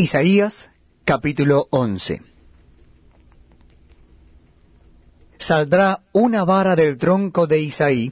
Isaías 0.00 0.70
capítulo 1.04 1.66
11 1.68 2.22
Saldrá 5.36 6.00
una 6.14 6.42
vara 6.44 6.74
del 6.74 6.96
tronco 6.96 7.46
de 7.46 7.60
Isaí, 7.60 8.10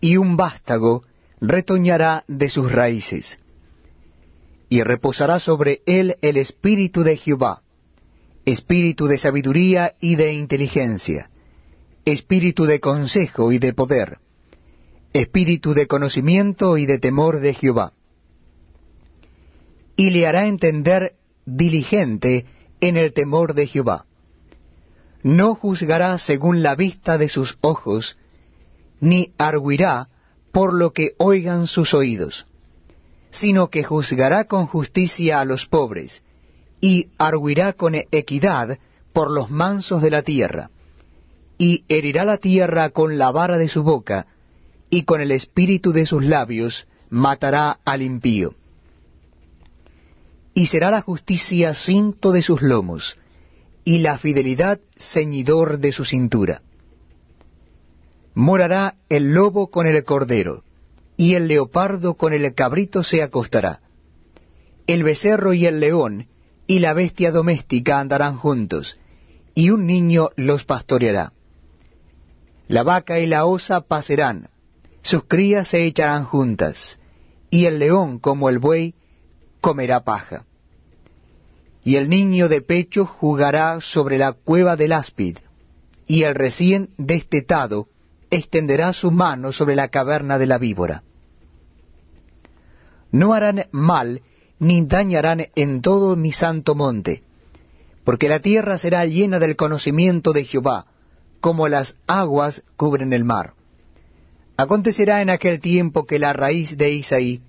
y 0.00 0.16
un 0.16 0.36
vástago 0.36 1.04
retoñará 1.40 2.24
de 2.26 2.48
sus 2.48 2.72
raíces. 2.72 3.38
Y 4.68 4.82
reposará 4.82 5.38
sobre 5.38 5.82
él 5.86 6.16
el 6.20 6.36
espíritu 6.36 7.04
de 7.04 7.16
Jehová, 7.16 7.62
espíritu 8.44 9.06
de 9.06 9.18
sabiduría 9.18 9.94
y 10.00 10.16
de 10.16 10.32
inteligencia, 10.32 11.30
espíritu 12.04 12.64
de 12.64 12.80
consejo 12.80 13.52
y 13.52 13.60
de 13.60 13.72
poder, 13.72 14.18
espíritu 15.12 15.74
de 15.74 15.86
conocimiento 15.86 16.76
y 16.76 16.86
de 16.86 16.98
temor 16.98 17.38
de 17.38 17.54
Jehová 17.54 17.92
y 19.96 20.10
le 20.10 20.26
hará 20.26 20.46
entender 20.46 21.12
diligente 21.46 22.46
en 22.80 22.96
el 22.96 23.12
temor 23.12 23.54
de 23.54 23.66
Jehová. 23.66 24.06
No 25.22 25.54
juzgará 25.54 26.18
según 26.18 26.62
la 26.62 26.74
vista 26.74 27.16
de 27.16 27.28
sus 27.28 27.56
ojos, 27.60 28.18
ni 29.00 29.32
arguirá 29.38 30.08
por 30.52 30.74
lo 30.74 30.92
que 30.92 31.12
oigan 31.18 31.66
sus 31.66 31.94
oídos, 31.94 32.46
sino 33.30 33.68
que 33.68 33.82
juzgará 33.82 34.44
con 34.44 34.66
justicia 34.66 35.40
a 35.40 35.44
los 35.44 35.66
pobres, 35.66 36.22
y 36.80 37.08
arguirá 37.16 37.72
con 37.72 37.94
equidad 37.94 38.78
por 39.12 39.30
los 39.30 39.50
mansos 39.50 40.02
de 40.02 40.10
la 40.10 40.22
tierra, 40.22 40.70
y 41.56 41.84
herirá 41.88 42.24
la 42.24 42.38
tierra 42.38 42.90
con 42.90 43.16
la 43.16 43.30
vara 43.30 43.56
de 43.56 43.68
su 43.68 43.82
boca, 43.82 44.26
y 44.90 45.04
con 45.04 45.20
el 45.20 45.30
espíritu 45.30 45.92
de 45.92 46.04
sus 46.04 46.22
labios 46.24 46.86
matará 47.08 47.78
al 47.84 48.02
impío 48.02 48.54
y 50.54 50.66
será 50.66 50.90
la 50.90 51.02
justicia 51.02 51.74
cinto 51.74 52.30
de 52.30 52.40
sus 52.40 52.62
lomos, 52.62 53.18
y 53.84 53.98
la 53.98 54.18
fidelidad 54.18 54.80
ceñidor 54.96 55.78
de 55.78 55.92
su 55.92 56.04
cintura. 56.04 56.62
Morará 58.34 58.94
el 59.08 59.34
lobo 59.34 59.70
con 59.70 59.86
el 59.86 60.04
cordero, 60.04 60.62
y 61.16 61.34
el 61.34 61.48
leopardo 61.48 62.14
con 62.14 62.32
el 62.32 62.54
cabrito 62.54 63.02
se 63.02 63.22
acostará. 63.22 63.80
El 64.86 65.02
becerro 65.02 65.52
y 65.52 65.66
el 65.66 65.80
león 65.80 66.28
y 66.66 66.78
la 66.78 66.94
bestia 66.94 67.30
doméstica 67.30 68.00
andarán 68.00 68.36
juntos, 68.36 68.98
y 69.54 69.70
un 69.70 69.86
niño 69.86 70.30
los 70.36 70.64
pastoreará. 70.64 71.32
La 72.68 72.82
vaca 72.82 73.18
y 73.18 73.26
la 73.26 73.44
osa 73.44 73.82
pasarán, 73.82 74.48
sus 75.02 75.24
crías 75.24 75.68
se 75.68 75.84
echarán 75.84 76.24
juntas, 76.24 76.98
y 77.50 77.66
el 77.66 77.78
león 77.78 78.18
como 78.18 78.48
el 78.48 78.58
buey 78.58 78.94
comerá 79.64 80.04
paja. 80.04 80.44
Y 81.82 81.96
el 81.96 82.10
niño 82.10 82.50
de 82.50 82.60
pecho 82.60 83.06
jugará 83.06 83.80
sobre 83.80 84.18
la 84.18 84.34
cueva 84.34 84.76
del 84.76 84.92
áspid, 84.92 85.38
y 86.06 86.24
el 86.24 86.34
recién 86.34 86.90
destetado 86.98 87.88
extenderá 88.30 88.92
su 88.92 89.10
mano 89.10 89.52
sobre 89.52 89.74
la 89.74 89.88
caverna 89.88 90.36
de 90.36 90.46
la 90.46 90.58
víbora. 90.58 91.02
No 93.10 93.32
harán 93.32 93.64
mal 93.72 94.20
ni 94.58 94.84
dañarán 94.84 95.46
en 95.54 95.80
todo 95.80 96.14
mi 96.14 96.32
santo 96.32 96.74
monte, 96.74 97.22
porque 98.04 98.28
la 98.28 98.40
tierra 98.40 98.76
será 98.76 99.06
llena 99.06 99.38
del 99.38 99.56
conocimiento 99.56 100.34
de 100.34 100.44
Jehová, 100.44 100.88
como 101.40 101.68
las 101.68 101.96
aguas 102.06 102.62
cubren 102.76 103.14
el 103.14 103.24
mar. 103.24 103.54
Acontecerá 104.58 105.22
en 105.22 105.30
aquel 105.30 105.60
tiempo 105.60 106.04
que 106.04 106.18
la 106.18 106.34
raíz 106.34 106.76
de 106.76 106.92
Isaí 106.92 107.40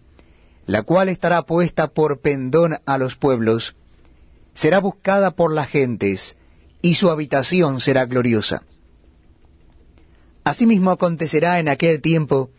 la 0.65 0.83
cual 0.83 1.09
estará 1.09 1.43
puesta 1.43 1.87
por 1.87 2.21
pendón 2.21 2.77
a 2.85 2.97
los 2.97 3.15
pueblos, 3.15 3.75
será 4.53 4.79
buscada 4.79 5.31
por 5.31 5.53
las 5.53 5.69
gentes, 5.69 6.37
y 6.81 6.95
su 6.95 7.09
habitación 7.09 7.81
será 7.81 8.05
gloriosa. 8.05 8.63
Asimismo 10.43 10.91
acontecerá 10.91 11.59
en 11.59 11.69
aquel 11.69 12.01
tiempo 12.01 12.51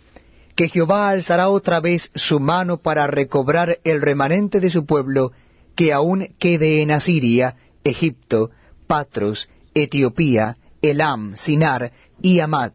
que 0.56 0.68
Jehová 0.68 1.10
alzará 1.10 1.48
otra 1.48 1.80
vez 1.80 2.10
su 2.14 2.40
mano 2.40 2.78
para 2.78 3.06
recobrar 3.06 3.78
el 3.84 4.00
remanente 4.00 4.58
de 4.58 4.70
su 4.70 4.86
pueblo 4.86 5.32
que 5.74 5.92
aún 5.92 6.28
quede 6.38 6.82
en 6.82 6.90
Asiria, 6.90 7.56
Egipto, 7.84 8.50
Patros, 8.86 9.48
Etiopía, 9.74 10.56
Elam, 10.80 11.36
Sinar 11.36 11.92
y 12.22 12.40
Amad, 12.40 12.72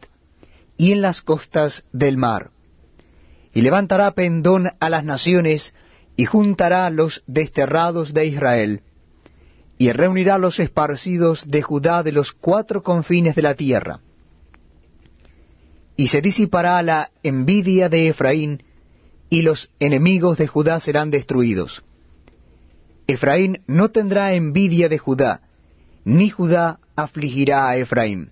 y 0.76 0.92
en 0.92 1.02
las 1.02 1.20
costas 1.20 1.84
del 1.92 2.16
mar 2.16 2.51
y 3.52 3.62
levantará 3.62 4.10
pendón 4.12 4.70
a 4.80 4.90
las 4.90 5.04
naciones, 5.04 5.74
y 6.16 6.24
juntará 6.24 6.88
los 6.90 7.22
desterrados 7.26 8.12
de 8.14 8.26
Israel, 8.26 8.82
y 9.78 9.92
reunirá 9.92 10.38
los 10.38 10.60
esparcidos 10.60 11.48
de 11.48 11.62
Judá 11.62 12.02
de 12.02 12.12
los 12.12 12.32
cuatro 12.32 12.82
confines 12.82 13.34
de 13.34 13.42
la 13.42 13.54
tierra. 13.54 14.00
Y 15.96 16.08
se 16.08 16.20
disipará 16.20 16.82
la 16.82 17.10
envidia 17.22 17.88
de 17.88 18.08
Efraín, 18.08 18.62
y 19.28 19.42
los 19.42 19.70
enemigos 19.80 20.38
de 20.38 20.46
Judá 20.46 20.78
serán 20.80 21.10
destruidos. 21.10 21.82
Efraín 23.06 23.62
no 23.66 23.90
tendrá 23.90 24.34
envidia 24.34 24.88
de 24.88 24.98
Judá, 24.98 25.40
ni 26.04 26.30
Judá 26.30 26.78
afligirá 26.96 27.68
a 27.68 27.76
Efraín, 27.76 28.30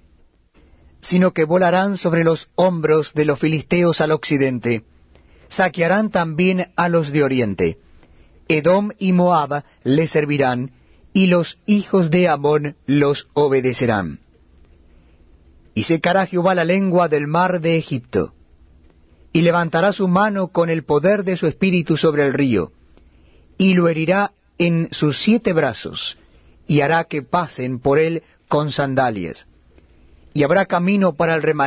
sino 1.01 1.33
que 1.33 1.45
volarán 1.45 1.97
sobre 1.97 2.25
los 2.25 2.49
hombros 2.55 3.13
de 3.15 3.25
los 3.25 3.39
filisteos 3.39 4.01
al 4.01 4.13
occidente, 4.13 4.85
saquearán 5.51 6.11
también 6.11 6.69
a 6.77 6.89
los 6.89 7.13
de 7.13 7.23
oriente. 7.23 7.79
Edom 8.49 8.91
y 8.99 9.13
Moab 9.13 9.65
le 9.85 10.07
servirán, 10.07 10.73
y 11.13 11.27
los 11.27 11.59
hijos 11.67 12.11
de 12.11 12.29
Amón 12.29 12.77
los 12.87 13.29
obedecerán. 13.35 14.21
Y 15.75 15.83
secará 15.83 16.27
Jehová 16.27 16.55
la 16.55 16.65
lengua 16.65 17.09
del 17.09 17.27
mar 17.27 17.61
de 17.61 17.77
Egipto, 17.77 18.33
y 19.33 19.43
levantará 19.43 19.93
su 19.93 20.09
mano 20.09 20.49
con 20.49 20.71
el 20.71 20.85
poder 20.85 21.25
de 21.25 21.37
su 21.37 21.47
espíritu 21.47 21.97
sobre 21.97 22.27
el 22.27 22.33
río, 22.33 22.73
y 23.59 23.75
lo 23.75 23.89
herirá 23.89 24.33
en 24.59 24.89
sus 24.93 25.23
siete 25.23 25.53
brazos, 25.53 26.19
y 26.67 26.81
hará 26.81 27.05
que 27.05 27.23
pasen 27.23 27.81
por 27.81 27.99
él 27.99 28.23
con 28.49 28.73
sandalias. 28.73 29.47
Y 30.33 30.45
habrá 30.45 30.67
camino 30.67 31.15
para 31.15 31.35
el 31.35 31.43
remanente 31.43 31.61